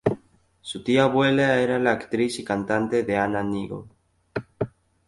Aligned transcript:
Su 0.61 0.83
tía 0.83 1.03
abuela 1.03 1.59
era 1.61 1.77
la 1.77 1.91
actriz 1.91 2.39
y 2.39 2.43
cantante 2.43 3.05
Anna 3.15 3.43
Neagle. 3.43 3.85